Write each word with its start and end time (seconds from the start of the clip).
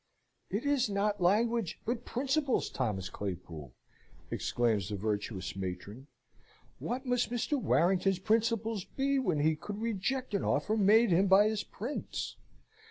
"It 0.49 0.65
is 0.65 0.89
not 0.89 1.21
language, 1.21 1.79
but 1.85 2.05
principles, 2.05 2.71
Thomas 2.71 3.07
Claypool!" 3.07 3.75
exclaims 4.31 4.89
the 4.89 4.95
virtuous 4.95 5.55
matron. 5.55 6.07
"What 6.79 7.05
must 7.05 7.29
Mr. 7.29 7.61
Warrington's 7.61 8.17
principles 8.17 8.83
be, 8.83 9.19
when 9.19 9.41
he 9.41 9.55
could 9.55 9.79
reject 9.79 10.33
an 10.33 10.43
offer 10.43 10.75
made 10.75 11.11
him 11.11 11.27
by 11.27 11.49
his 11.49 11.63
Prince? 11.63 12.35